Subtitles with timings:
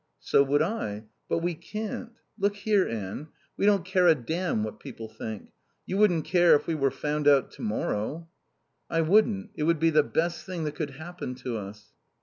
[0.19, 1.03] "So would I.
[1.29, 2.13] But we can't....
[2.35, 3.27] Look here, Anne.
[3.55, 5.51] We don't care a damn what people think.
[5.85, 8.27] You wouldn't care if we were found out to morrow"
[8.89, 9.51] "I wouldn't.
[9.53, 11.91] It would be the best thing that could happen to us."